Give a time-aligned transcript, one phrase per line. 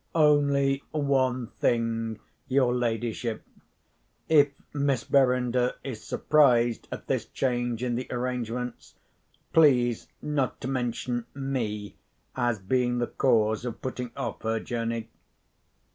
[0.15, 3.43] "Only one thing, your ladyship.
[4.27, 8.95] If Miss Verinder is surprised at this change in the arrangements,
[9.53, 11.97] please not to mention Me
[12.35, 15.07] as being the cause of putting off her journey."